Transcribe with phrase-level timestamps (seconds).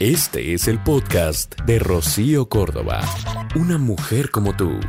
[0.00, 3.02] Este es el podcast de Rocío Córdoba.
[3.54, 4.80] Una mujer como tú.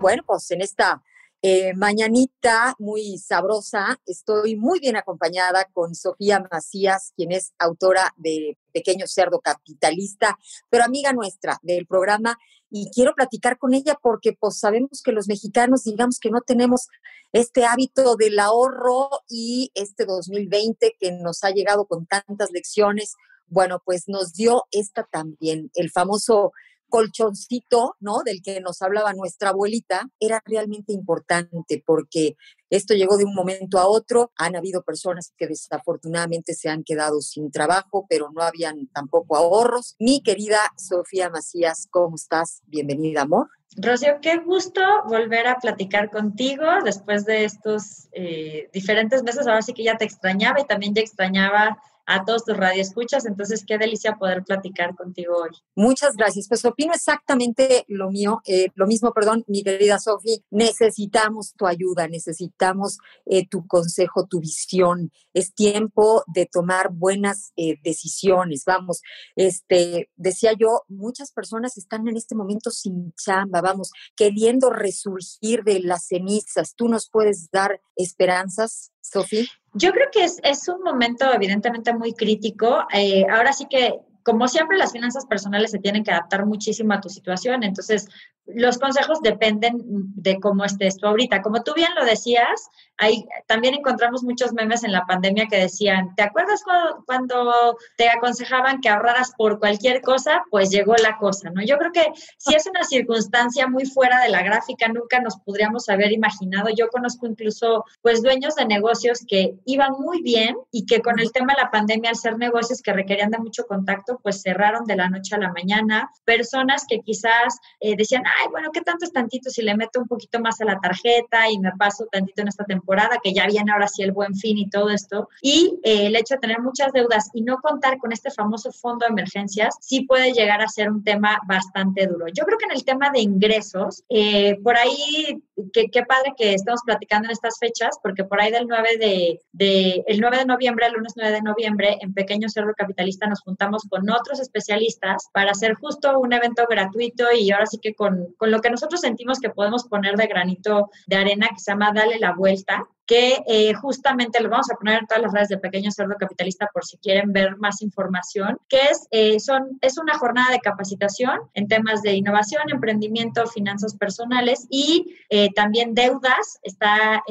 [0.00, 1.00] Bueno, pues en esta
[1.42, 4.00] eh, mañanita muy sabrosa.
[4.04, 10.36] Estoy muy bien acompañada con Sofía Macías, quien es autora de Pequeño Cerdo Capitalista,
[10.68, 12.36] pero amiga nuestra del programa.
[12.68, 16.88] Y quiero platicar con ella porque pues sabemos que los mexicanos, digamos que no tenemos
[17.30, 23.14] este hábito del ahorro y este 2020 que nos ha llegado con tantas lecciones,
[23.52, 26.52] bueno, pues nos dio esta también, el famoso
[26.88, 28.18] colchoncito, ¿no?
[28.22, 32.36] Del que nos hablaba nuestra abuelita, era realmente importante porque
[32.68, 34.30] esto llegó de un momento a otro.
[34.36, 39.96] Han habido personas que desafortunadamente se han quedado sin trabajo, pero no habían tampoco ahorros.
[39.98, 42.60] Mi querida Sofía Macías, ¿cómo estás?
[42.66, 43.48] Bienvenida, amor.
[43.76, 49.46] Rocío, qué gusto volver a platicar contigo después de estos eh, diferentes meses.
[49.46, 53.26] Ahora sí que ya te extrañaba y también ya extrañaba a todos tus radioescuchas.
[53.26, 55.50] Entonces, qué delicia poder platicar contigo hoy.
[55.74, 56.48] Muchas gracias.
[56.48, 60.42] Pues opino exactamente lo mío, eh, lo mismo, perdón, mi querida Sofi.
[60.50, 65.12] Necesitamos tu ayuda, necesitamos eh, tu consejo, tu visión.
[65.34, 68.64] Es tiempo de tomar buenas eh, decisiones.
[68.66, 69.02] Vamos,
[69.36, 75.80] este, decía yo, muchas personas están en este momento sin chamba, vamos, queriendo resurgir de
[75.80, 76.74] las cenizas.
[76.74, 79.44] ¿Tú nos puedes dar esperanzas, Sofía?
[79.74, 82.86] Yo creo que es, es, un momento evidentemente muy crítico.
[82.94, 87.00] Eh, ahora sí que, como siempre, las finanzas personales se tienen que adaptar muchísimo a
[87.00, 87.62] tu situación.
[87.62, 88.08] Entonces,
[88.46, 91.42] los consejos dependen de cómo estés tú ahorita.
[91.42, 96.14] Como tú bien lo decías, ahí también encontramos muchos memes en la pandemia que decían,
[96.16, 96.62] ¿te acuerdas
[97.06, 100.42] cuando, te aconsejaban que ahorraras por cualquier cosa?
[100.50, 101.62] Pues llegó la cosa, ¿no?
[101.62, 105.88] Yo creo que si es una circunstancia muy fuera de la gráfica, nunca nos podríamos
[105.88, 106.68] haber imaginado.
[106.76, 111.32] Yo conozco incluso, pues, dueños de negocios que iban muy bien y que con el
[111.32, 114.96] tema de la pandemia, al ser negocios que requerían de mucho contacto, pues cerraron de
[114.96, 116.10] la noche a la mañana.
[116.24, 120.08] Personas que quizás eh, decían, ay, bueno, ¿qué tanto es tantito si le meto un
[120.08, 123.72] poquito más a la tarjeta y me paso tantito en esta temporada, que ya viene
[123.72, 125.28] ahora sí el buen fin y todo esto?
[125.40, 129.06] Y eh, el hecho de tener muchas deudas y no contar con este famoso fondo
[129.06, 132.26] de emergencias, sí puede llegar a ser un tema bastante duro.
[132.28, 135.42] Yo creo que en el tema de ingresos, eh, por ahí,
[135.72, 140.04] qué padre que estamos platicando en estas fechas, porque por ahí del 9 de, de,
[140.06, 143.84] el 9 de noviembre, el lunes 9 de noviembre, en Pequeño Cerdo Capitalista nos juntamos
[143.88, 148.50] con otros especialistas para hacer justo un evento gratuito y ahora sí que con con
[148.50, 152.18] lo que nosotros sentimos que podemos poner de granito de arena, que se llama Dale
[152.18, 155.90] la Vuelta, que eh, justamente lo vamos a poner en todas las redes de Pequeño
[155.90, 160.52] Cerdo Capitalista por si quieren ver más información, que es, eh, son, es una jornada
[160.52, 166.58] de capacitación en temas de innovación, emprendimiento, finanzas personales y eh, también deudas.
[166.62, 167.22] Está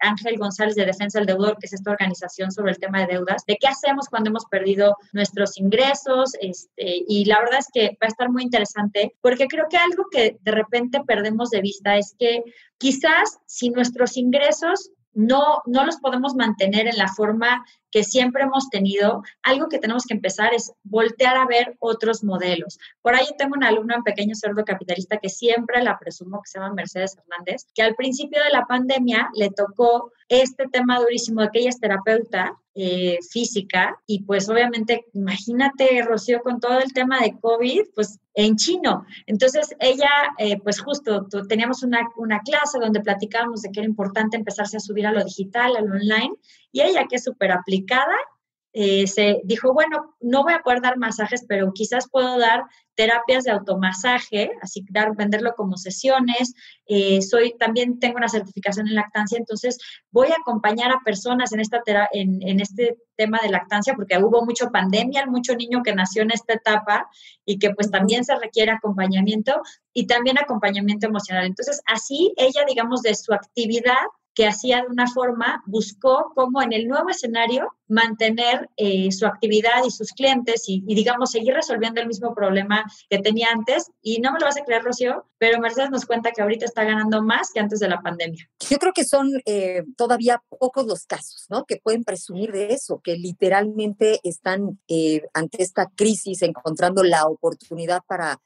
[0.00, 3.44] Ángel González de Defensa del Deudor, que es esta organización sobre el tema de deudas,
[3.46, 6.32] de qué hacemos cuando hemos perdido nuestros ingresos.
[6.40, 10.06] Este, y la verdad es que va a estar muy interesante porque creo que algo
[10.10, 12.42] que de repente perdemos de vista es que
[12.78, 18.70] quizás si nuestros ingresos no, no los podemos mantener en la forma que siempre hemos
[18.70, 22.78] tenido, algo que tenemos que empezar es voltear a ver otros modelos.
[23.02, 26.58] Por ahí tengo una alumna en Pequeño Cerdo Capitalista que siempre la presumo, que se
[26.58, 31.48] llama Mercedes Hernández, que al principio de la pandemia le tocó este tema durísimo de
[31.52, 37.18] que ella es terapeuta eh, física y pues obviamente imagínate Rocío con todo el tema
[37.18, 39.04] de COVID, pues en chino.
[39.26, 40.08] Entonces ella,
[40.38, 44.80] eh, pues justo teníamos una, una clase donde platicábamos de que era importante empezarse a
[44.80, 46.36] subir a lo digital, a lo online
[46.70, 48.14] y ella que es súper aplicada,
[48.72, 53.44] eh, se dijo, bueno, no voy a poder dar masajes, pero quizás puedo dar terapias
[53.44, 56.54] de automasaje, así dar, venderlo como sesiones.
[56.86, 59.78] Eh, soy, también tengo una certificación en lactancia, entonces
[60.10, 64.44] voy a acompañar a personas en, esta en, en este tema de lactancia, porque hubo
[64.44, 67.08] mucho pandemia, mucho niño que nació en esta etapa
[67.44, 69.62] y que pues también se requiere acompañamiento
[69.92, 71.46] y también acompañamiento emocional.
[71.46, 73.96] Entonces, así ella, digamos, de su actividad
[74.34, 79.84] que hacía de una forma, buscó cómo en el nuevo escenario mantener eh, su actividad
[79.84, 83.90] y sus clientes y, digamos, seguir resolviendo el mismo problema que tenía antes.
[84.00, 86.84] Y no me lo vas a creer, Rocío, pero Mercedes nos cuenta que ahorita está
[86.84, 88.48] ganando más que antes de la pandemia.
[88.60, 91.64] Yo creo que son eh, todavía pocos los casos, ¿no?
[91.64, 98.02] Que pueden presumir de eso, que literalmente están eh, ante esta crisis encontrando la oportunidad
[98.06, 98.38] para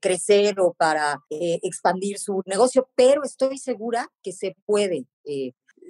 [0.00, 5.06] crecer o para expandir su negocio, pero estoy segura que se puede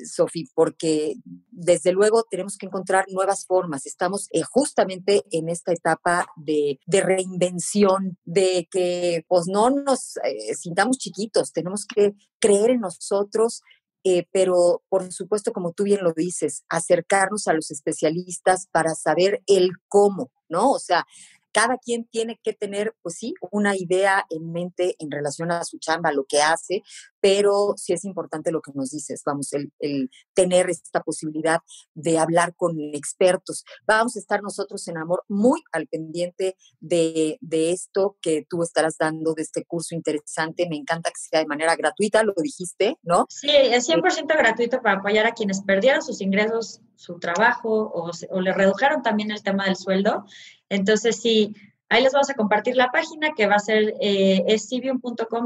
[0.04, 1.14] Sofi, porque
[1.50, 3.86] desde luego tenemos que encontrar nuevas formas.
[3.86, 10.98] Estamos eh, justamente en esta etapa de, reinvención, de que pues no nos eh, sintamos
[10.98, 13.62] chiquitos, tenemos que creer en nosotros.
[14.02, 19.42] Eh, pero por supuesto, como tú bien lo dices, acercarnos a los especialistas para saber
[19.46, 20.70] el cómo, ¿no?
[20.70, 21.04] O sea,
[21.52, 25.79] cada quien tiene que tener, pues sí, una idea en mente en relación a su
[25.79, 26.82] chamba, lo que hace,
[27.20, 31.61] pero sí es importante lo que nos dices, vamos, el, tener esta posibilidad
[31.94, 33.64] de hablar con expertos.
[33.87, 38.97] Vamos a estar nosotros en Amor muy al pendiente de, de esto que tú estarás
[38.99, 40.67] dando, de este curso interesante.
[40.69, 43.26] Me encanta que sea de manera gratuita, lo dijiste, ¿no?
[43.29, 48.41] Sí, es 100% gratuito para apoyar a quienes perdieron sus ingresos, su trabajo o, o
[48.41, 50.25] le redujeron también el tema del sueldo.
[50.70, 51.55] Entonces, sí,
[51.90, 54.44] ahí les vamos a compartir la página que va a ser eh,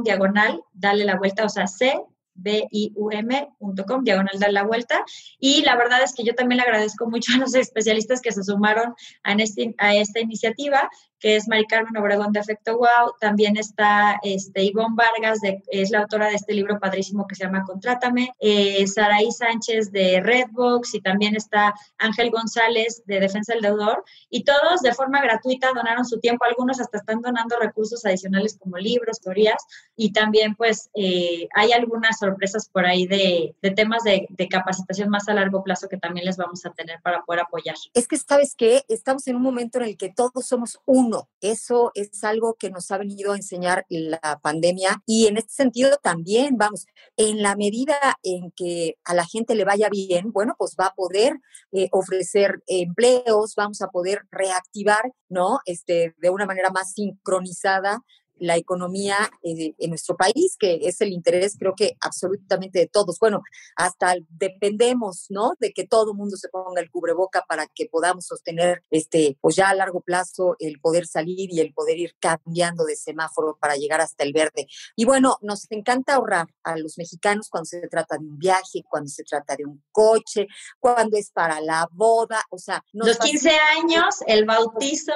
[0.05, 1.99] diagonal, dale la vuelta, o sea, c
[2.35, 5.05] bium.com, diagonal dale la vuelta.
[5.38, 8.44] Y la verdad es que yo también le agradezco mucho a los especialistas que se
[8.44, 10.88] sumaron a, este, a esta iniciativa
[11.25, 13.15] que es Mari Carmen Obregón de Efecto Wow.
[13.19, 17.44] También está este, Ivonne Vargas, de, es la autora de este libro padrísimo que se
[17.44, 18.35] llama Contrátame.
[18.41, 24.05] Eh, Saraí Sánchez de Redbox y también está Ángel González de Defensa del Deudor.
[24.29, 26.44] Y todos de forma gratuita donaron su tiempo.
[26.44, 29.65] Algunos hasta están donando recursos adicionales como libros, teorías.
[29.97, 35.09] Y también pues eh, hay algunas sorpresas por ahí de, de temas de, de, capacitación
[35.09, 37.77] más a largo plazo que también les vamos a tener para poder apoyar.
[37.94, 38.85] Es que, ¿sabes qué?
[38.88, 42.90] Estamos en un momento en el que todos somos uno eso es algo que nos
[42.90, 47.96] ha venido a enseñar la pandemia y en este sentido también, vamos, en la medida
[48.22, 51.40] en que a la gente le vaya bien, bueno, pues va a poder
[51.72, 55.58] eh, ofrecer empleos, vamos a poder reactivar, ¿no?
[55.66, 58.02] Este, de una manera más sincronizada
[58.38, 63.19] la economía eh, en nuestro país, que es el interés creo que absolutamente de todos.
[63.19, 63.42] Bueno,
[63.76, 65.54] hasta dependemos, ¿no?
[65.60, 69.56] De que todo el mundo se ponga el cubreboca para que podamos sostener, este, pues
[69.56, 73.76] ya a largo plazo el poder salir y el poder ir cambiando de semáforo para
[73.76, 74.66] llegar hasta el verde.
[74.96, 79.08] Y bueno, nos encanta ahorrar a los mexicanos cuando se trata de un viaje, cuando
[79.08, 80.46] se trata de un coche,
[80.78, 85.12] cuando es para la boda, o sea, los 15 años, el bautizo.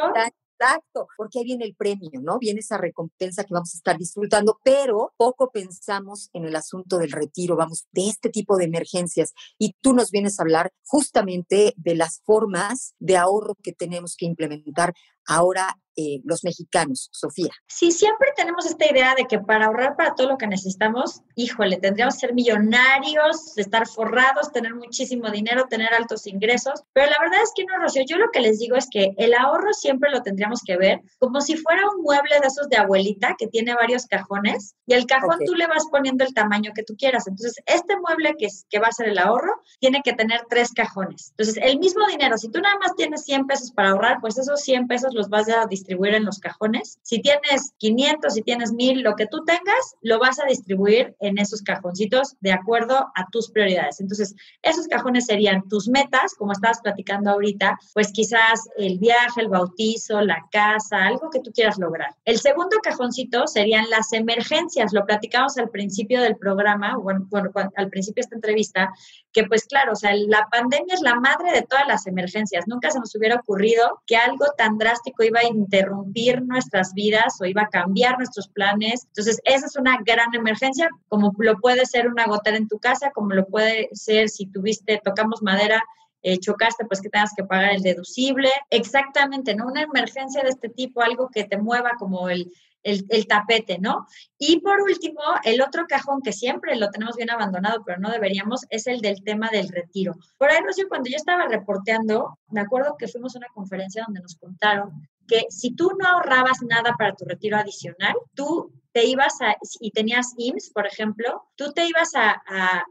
[0.60, 2.38] Exacto, porque ahí viene el premio, ¿no?
[2.38, 7.12] Viene esa recompensa que vamos a estar disfrutando, pero poco pensamos en el asunto del
[7.12, 9.34] retiro, vamos, de este tipo de emergencias.
[9.56, 14.26] Y tú nos vienes a hablar justamente de las formas de ahorro que tenemos que
[14.26, 14.94] implementar
[15.26, 17.48] ahora eh, los mexicanos, Sofía.
[17.66, 21.78] Sí, siempre tenemos esta idea de que para ahorrar para todo lo que necesitamos, híjole,
[21.78, 27.40] tendríamos que ser millonarios, estar forrados, tener muchísimo dinero, tener altos ingresos, pero la verdad
[27.42, 30.22] es que no, Rocío, yo lo que les digo es que el ahorro siempre lo
[30.22, 34.06] tendríamos que ver como si fuera un mueble de esos de abuelita que tiene varios
[34.06, 37.26] cajones y el cajón tú le vas poniendo el tamaño que tú quieras.
[37.26, 40.72] Entonces, este mueble que, es, que va a ser el ahorro tiene que tener tres
[40.72, 41.30] cajones.
[41.30, 44.60] Entonces, el mismo dinero, si tú nada más tienes 100 pesos para ahorrar, pues esos
[44.60, 46.98] 100 pesos los vas a distribuir en los cajones.
[47.02, 51.38] Si tienes 500, si tienes 1000, lo que tú tengas, lo vas a distribuir en
[51.38, 54.00] esos cajoncitos de acuerdo a tus prioridades.
[54.00, 59.48] Entonces, esos cajones serían tus metas, como estabas platicando ahorita, pues quizás el viaje, el
[59.48, 62.14] bautizo, la casa, algo que tú quieras lograr.
[62.24, 64.92] El segundo cajoncito serían las emergencias.
[64.92, 67.28] Lo platicamos al principio del programa, bueno
[67.76, 68.92] al principio de esta entrevista,
[69.38, 72.64] que pues claro, o sea, la pandemia es la madre de todas las emergencias.
[72.66, 77.44] Nunca se nos hubiera ocurrido que algo tan drástico iba a interrumpir nuestras vidas o
[77.44, 79.04] iba a cambiar nuestros planes.
[79.06, 83.12] Entonces, esa es una gran emergencia, como lo puede ser una gotera en tu casa,
[83.12, 85.84] como lo puede ser si tuviste, tocamos madera,
[86.22, 88.50] eh, chocaste, pues que tengas que pagar el deducible.
[88.70, 89.68] Exactamente, ¿no?
[89.68, 92.50] Una emergencia de este tipo, algo que te mueva como el,
[92.82, 94.06] el, tapete, ¿no?
[94.38, 98.66] Y por último, el otro cajón que siempre lo tenemos bien abandonado, pero no deberíamos,
[98.70, 100.14] es el del tema del retiro.
[100.36, 104.20] Por ahí, Rocío, cuando yo estaba reporteando, me acuerdo que fuimos a una conferencia donde
[104.20, 109.40] nos contaron que si tú no ahorrabas nada para tu retiro adicional, tú te ibas
[109.42, 112.82] a, y tenías IMSS, por ejemplo, tú te ibas a,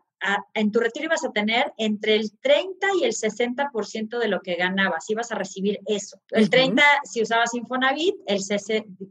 [0.53, 4.55] en tu retiro ibas a tener entre el 30 y el 60% de lo que
[4.55, 6.19] ganabas, ibas a recibir eso.
[6.31, 8.39] El 30 si usabas Infonavit, el,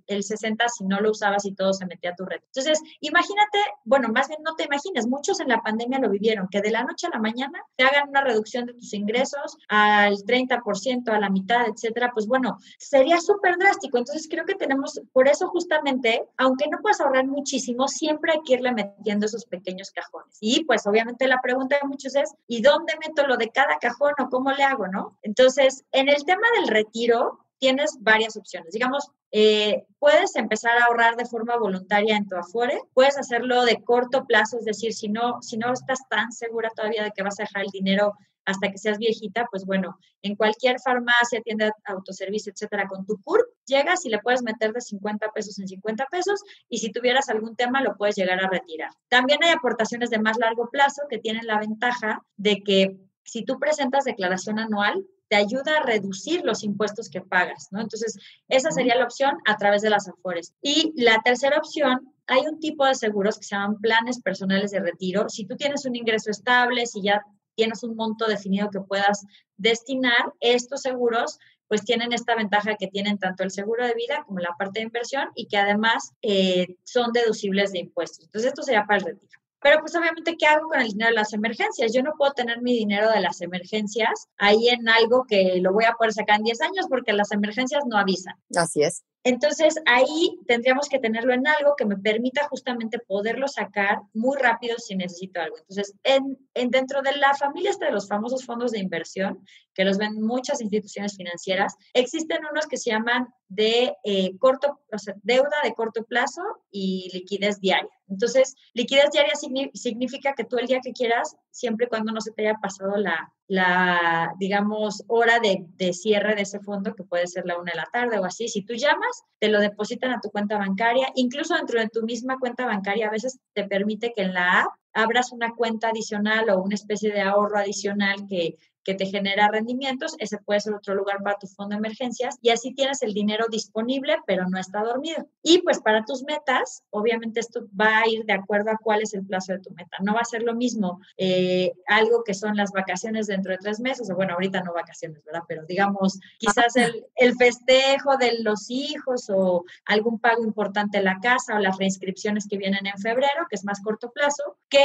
[0.06, 2.46] el 60 si no lo usabas y todo se metía a tu retiro.
[2.54, 6.60] Entonces, imagínate, bueno, más bien no te imagines, muchos en la pandemia lo vivieron, que
[6.60, 11.08] de la noche a la mañana te hagan una reducción de tus ingresos al 30%,
[11.08, 13.98] a la mitad, etcétera, pues bueno, sería súper drástico.
[13.98, 18.54] Entonces, creo que tenemos, por eso justamente, aunque no puedas ahorrar muchísimo, siempre hay que
[18.54, 20.36] irle metiendo esos pequeños cajones.
[20.40, 20.95] Y pues obviamente
[21.26, 24.62] la pregunta de muchos es, ¿y dónde meto lo de cada cajón o cómo le
[24.62, 25.18] hago, no?
[25.22, 28.72] Entonces, en el tema del retiro, tienes varias opciones.
[28.72, 33.82] Digamos, eh, puedes empezar a ahorrar de forma voluntaria en tu Afore, puedes hacerlo de
[33.82, 37.38] corto plazo, es decir, si no, si no estás tan segura todavía de que vas
[37.40, 38.14] a dejar el dinero
[38.46, 43.46] hasta que seas viejita, pues bueno, en cualquier farmacia, tienda, autoservicio, etcétera, con tu CURP,
[43.66, 47.56] llegas y le puedes meter de 50 pesos en 50 pesos y si tuvieras algún
[47.56, 48.90] tema lo puedes llegar a retirar.
[49.08, 53.58] También hay aportaciones de más largo plazo que tienen la ventaja de que si tú
[53.58, 57.80] presentas declaración anual, te ayuda a reducir los impuestos que pagas, ¿no?
[57.80, 58.16] Entonces,
[58.48, 60.54] esa sería la opción a través de las AFORES.
[60.62, 64.80] Y la tercera opción, hay un tipo de seguros que se llaman planes personales de
[64.80, 65.28] retiro.
[65.28, 67.22] Si tú tienes un ingreso estable, si ya
[67.56, 69.24] tienes un monto definido que puedas
[69.56, 74.38] destinar, estos seguros pues tienen esta ventaja que tienen tanto el seguro de vida como
[74.38, 78.26] la parte de inversión y que además eh, son deducibles de impuestos.
[78.26, 79.40] Entonces, esto sería para el retiro.
[79.60, 81.92] Pero pues obviamente, ¿qué hago con el dinero de las emergencias?
[81.92, 85.84] Yo no puedo tener mi dinero de las emergencias ahí en algo que lo voy
[85.84, 88.34] a poder sacar en 10 años porque las emergencias no avisan.
[88.54, 89.02] Así es.
[89.26, 94.78] Entonces, ahí tendríamos que tenerlo en algo que me permita justamente poderlo sacar muy rápido
[94.78, 95.56] si necesito algo.
[95.58, 96.38] Entonces, en,
[96.70, 101.16] dentro de la familia de los famosos fondos de inversión, que los ven muchas instituciones
[101.16, 106.42] financieras, existen unos que se llaman de eh, corto, o sea, deuda de corto plazo
[106.70, 107.90] y liquidez diaria.
[108.08, 109.34] Entonces, liquidez diaria
[109.74, 112.96] significa que tú el día que quieras, siempre y cuando no se te haya pasado
[112.98, 117.72] la, la digamos, hora de, de, cierre de ese fondo, que puede ser la una
[117.72, 121.08] de la tarde o así, si tú llamas, te lo depositan a tu cuenta bancaria,
[121.14, 124.68] incluso dentro de tu misma cuenta bancaria, a veces te permite que en la app
[124.92, 130.14] abras una cuenta adicional o una especie de ahorro adicional que que te genera rendimientos,
[130.20, 133.46] ese puede ser otro lugar para tu fondo de emergencias y así tienes el dinero
[133.50, 135.26] disponible, pero no está dormido.
[135.42, 139.12] Y pues para tus metas, obviamente esto va a ir de acuerdo a cuál es
[139.12, 139.96] el plazo de tu meta.
[140.02, 143.80] No va a ser lo mismo eh, algo que son las vacaciones dentro de tres
[143.80, 145.42] meses, o bueno, ahorita no vacaciones, ¿verdad?
[145.48, 151.18] Pero digamos, quizás el, el festejo de los hijos o algún pago importante en la
[151.20, 154.84] casa o las reinscripciones que vienen en febrero, que es más corto plazo, que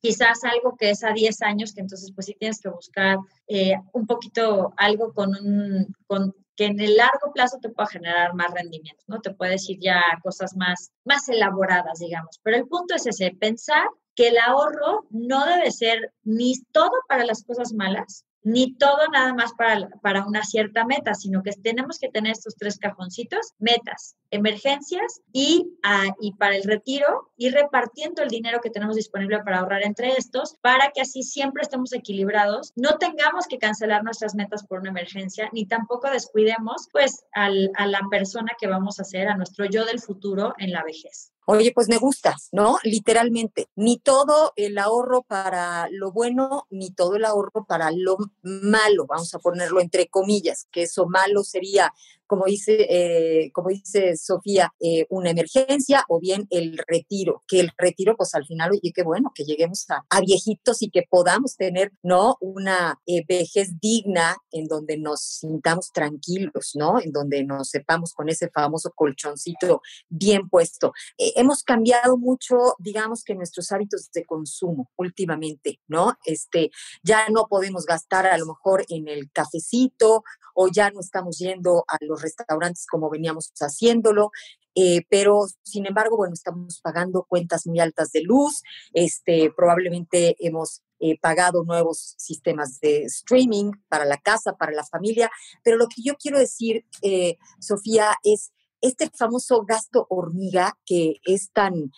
[0.00, 3.07] quizás algo que es a 10 años, que entonces pues sí tienes que buscar
[3.46, 8.34] eh, un poquito algo con un, con, que en el largo plazo te pueda generar
[8.34, 9.20] más rendimiento, ¿no?
[9.20, 12.40] Te puedes ir ya cosas más, más elaboradas, digamos.
[12.42, 17.24] Pero el punto es ese, pensar que el ahorro no debe ser ni todo para
[17.24, 21.98] las cosas malas, ni todo nada más para, para una cierta meta, sino que tenemos
[21.98, 28.22] que tener estos tres cajoncitos, metas, emergencias y, ah, y para el retiro, ir repartiendo
[28.22, 32.72] el dinero que tenemos disponible para ahorrar entre estos, para que así siempre estemos equilibrados,
[32.76, 37.86] no tengamos que cancelar nuestras metas por una emergencia, ni tampoco descuidemos pues al, a
[37.86, 41.32] la persona que vamos a ser, a nuestro yo del futuro en la vejez.
[41.50, 42.76] Oye, pues me gusta, ¿no?
[42.82, 49.06] Literalmente, ni todo el ahorro para lo bueno, ni todo el ahorro para lo malo,
[49.06, 51.94] vamos a ponerlo entre comillas, que eso malo sería
[52.28, 57.72] como dice, eh, como dice Sofía, eh, una emergencia o bien el retiro, que el
[57.76, 61.92] retiro, pues al final, oye, qué bueno, que lleguemos a, viejitos y que podamos tener,
[62.02, 62.36] ¿no?
[62.40, 67.00] Una eh, vejez digna en donde nos sintamos tranquilos, ¿no?
[67.00, 70.92] En donde nos sepamos con ese famoso colchoncito bien puesto.
[71.16, 76.18] hemos cambiado mucho, digamos que nuestros hábitos de consumo últimamente, ¿no?
[76.26, 76.70] Este,
[77.02, 80.24] ya no podemos gastar a lo mejor en el cafecito
[80.60, 84.30] o ya no estamos yendo a los restaurantes como veníamos haciéndolo,
[84.74, 90.82] eh, pero sin embargo, bueno, estamos pagando cuentas muy altas de luz, este, probablemente hemos
[91.00, 95.30] eh, pagado nuevos sistemas de streaming para la casa, para la familia,
[95.64, 101.50] pero lo que yo quiero decir, eh, Sofía, es este famoso gasto hormiga que es
[101.52, 101.90] tan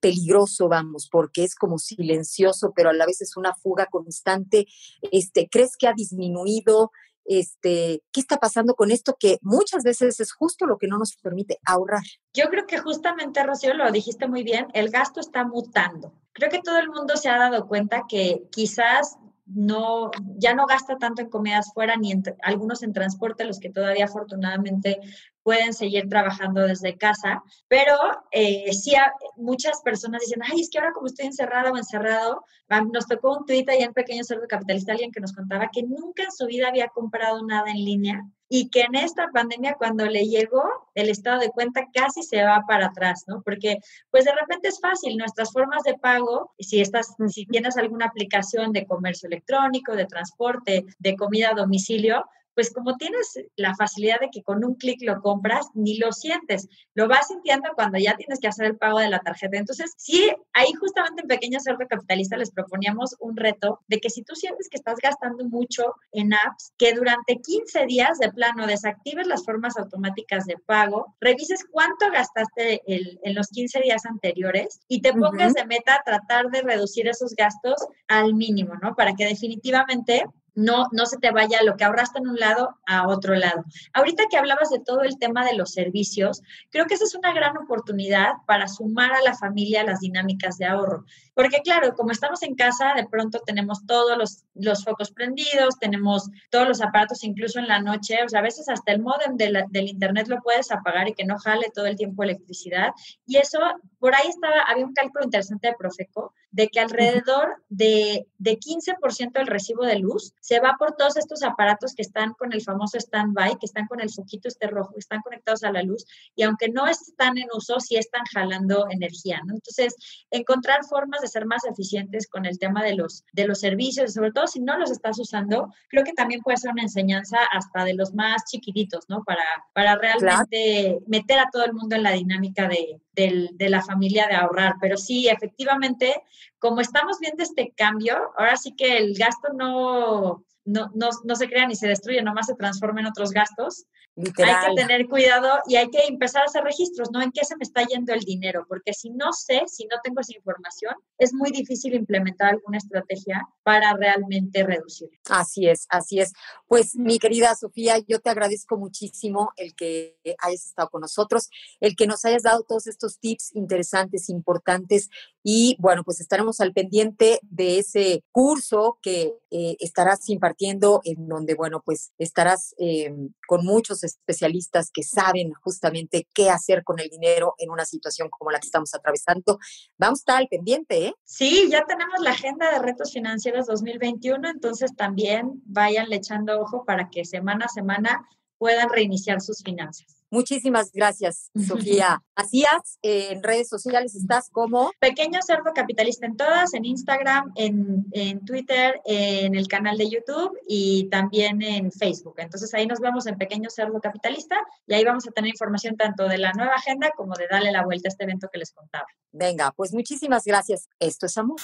[0.00, 4.66] peligroso, vamos, porque es como silencioso, pero a la vez es una fuga constante.
[5.12, 6.90] Este, ¿Crees que ha disminuido?
[7.28, 11.14] Este, qué está pasando con esto que muchas veces es justo lo que no nos
[11.16, 12.02] permite ahorrar.
[12.32, 16.12] Yo creo que justamente, Rocío, lo dijiste muy bien, el gasto está mutando.
[16.32, 20.98] Creo que todo el mundo se ha dado cuenta que quizás no, ya no gasta
[20.98, 25.00] tanto en comidas fuera ni en, algunos en transporte, los que todavía afortunadamente
[25.48, 27.94] pueden seguir trabajando desde casa, pero
[28.32, 28.92] eh, sí
[29.38, 32.44] muchas personas dicen, ay, es que ahora como estoy encerrada o encerrado,
[32.92, 36.24] nos tocó un tuit ahí en Pequeño Cerdo Capitalista, alguien que nos contaba que nunca
[36.24, 40.26] en su vida había comprado nada en línea y que en esta pandemia cuando le
[40.26, 40.64] llegó
[40.94, 43.40] el estado de cuenta casi se va para atrás, ¿no?
[43.42, 43.78] Porque
[44.10, 48.72] pues de repente es fácil, nuestras formas de pago, si estás si tienes alguna aplicación
[48.72, 52.26] de comercio electrónico, de transporte, de comida a domicilio,
[52.58, 56.66] pues como tienes la facilidad de que con un clic lo compras, ni lo sientes,
[56.92, 59.58] lo vas sintiendo cuando ya tienes que hacer el pago de la tarjeta.
[59.58, 64.24] Entonces, sí, ahí justamente en Pequeño Cerdo Capitalista les proponíamos un reto de que si
[64.24, 69.28] tú sientes que estás gastando mucho en apps, que durante 15 días de plano desactives
[69.28, 75.12] las formas automáticas de pago, revises cuánto gastaste en los 15 días anteriores y te
[75.12, 78.96] pongas de meta tratar de reducir esos gastos al mínimo, ¿no?
[78.96, 80.24] Para que definitivamente
[80.58, 83.64] no, no se te vaya lo que ahorraste en un lado a otro lado.
[83.92, 87.32] Ahorita que hablabas de todo el tema de los servicios, creo que esa es una
[87.32, 91.04] gran oportunidad para sumar a la familia las dinámicas de ahorro.
[91.32, 96.28] Porque claro, como estamos en casa, de pronto tenemos todos los, los focos prendidos, tenemos
[96.50, 99.88] todos los aparatos incluso en la noche, o sea, a veces hasta el modem del
[99.88, 102.90] internet lo puedes apagar y que no jale todo el tiempo electricidad.
[103.26, 103.60] Y eso,
[104.00, 109.32] por ahí estaba, había un cálculo interesante de Profeco, de que alrededor de, de 15%
[109.32, 112.98] del recibo de luz se va por todos estos aparatos que están con el famoso
[112.98, 116.42] stand-by, que están con el foquito este rojo, que están conectados a la luz y
[116.42, 119.54] aunque no están en uso, sí están jalando energía, ¿no?
[119.54, 119.94] Entonces,
[120.30, 124.32] encontrar formas de ser más eficientes con el tema de los, de los servicios, sobre
[124.32, 127.94] todo si no los estás usando, creo que también puede ser una enseñanza hasta de
[127.94, 129.22] los más chiquititos, ¿no?
[129.24, 134.26] Para, para realmente meter a todo el mundo en la dinámica de, de la familia
[134.28, 134.74] de ahorrar.
[134.80, 136.22] Pero sí, efectivamente,
[136.58, 141.48] como estamos viendo este cambio, ahora sí que el gasto no, no, no, no se
[141.48, 143.86] crea ni se destruye, nomás se transforma en otros gastos.
[144.16, 147.22] Hay que tener cuidado y hay que empezar a hacer registros, ¿no?
[147.22, 148.64] ¿En qué se me está yendo el dinero?
[148.68, 153.46] Porque si no sé, si no tengo esa información, es muy difícil implementar alguna estrategia
[153.62, 155.08] para realmente reducir.
[155.30, 156.32] Así es, así es.
[156.66, 161.48] Pues mi querida Sofía, yo te agradezco muchísimo el que hayas estado con nosotros,
[161.78, 165.10] el que nos hayas dado todos estos tips interesantes, importantes
[165.50, 171.54] y bueno, pues estaremos al pendiente de ese curso que eh, estarás impartiendo, en donde,
[171.54, 173.14] bueno, pues estarás eh,
[173.46, 178.50] con muchos especialistas que saben justamente qué hacer con el dinero en una situación como
[178.50, 179.58] la que estamos atravesando.
[179.96, 181.14] Vamos a estar al pendiente, ¿eh?
[181.24, 187.08] Sí, ya tenemos la agenda de retos financieros 2021, entonces también vayan echando ojo para
[187.08, 188.28] que semana a semana
[188.58, 190.17] puedan reiniciar sus finanzas.
[190.30, 192.22] Muchísimas gracias, Sofía.
[192.36, 198.44] Macías, en redes sociales estás como Pequeño Cerdo Capitalista en todas, en Instagram, en, en,
[198.44, 202.34] Twitter, en el canal de YouTube y también en Facebook.
[202.38, 206.28] Entonces ahí nos vemos en Pequeño Cerdo Capitalista y ahí vamos a tener información tanto
[206.28, 209.06] de la nueva agenda como de darle la vuelta a este evento que les contaba.
[209.32, 210.88] Venga, pues muchísimas gracias.
[211.00, 211.60] Esto es Amor.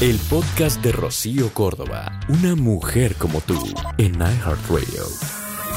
[0.00, 3.58] El podcast de Rocío Córdoba, una mujer como tú,
[3.98, 4.18] en